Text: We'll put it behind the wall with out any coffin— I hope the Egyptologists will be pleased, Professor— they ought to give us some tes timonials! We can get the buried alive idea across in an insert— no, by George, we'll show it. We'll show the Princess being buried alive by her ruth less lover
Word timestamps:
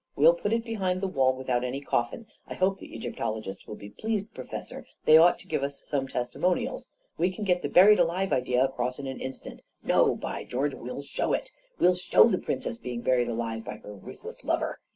We'll 0.15 0.33
put 0.33 0.51
it 0.51 0.63
behind 0.65 0.99
the 0.99 1.07
wall 1.07 1.35
with 1.35 1.47
out 1.47 1.63
any 1.63 1.79
coffin— 1.79 2.25
I 2.49 2.55
hope 2.55 2.79
the 2.79 2.91
Egyptologists 2.95 3.67
will 3.67 3.75
be 3.75 3.91
pleased, 3.91 4.33
Professor— 4.33 4.83
they 5.05 5.15
ought 5.15 5.37
to 5.37 5.47
give 5.47 5.61
us 5.61 5.83
some 5.85 6.07
tes 6.07 6.31
timonials! 6.31 6.87
We 7.19 7.31
can 7.31 7.43
get 7.45 7.61
the 7.61 7.69
buried 7.69 7.99
alive 7.99 8.33
idea 8.33 8.63
across 8.65 8.97
in 8.97 9.05
an 9.05 9.21
insert— 9.21 9.61
no, 9.93 10.15
by 10.15 10.43
George, 10.43 10.73
we'll 10.73 11.03
show 11.03 11.33
it. 11.33 11.51
We'll 11.77 11.93
show 11.93 12.23
the 12.23 12.39
Princess 12.39 12.79
being 12.79 13.01
buried 13.01 13.27
alive 13.29 13.63
by 13.63 13.75
her 13.77 13.93
ruth 13.93 14.23
less 14.23 14.43
lover 14.43 14.79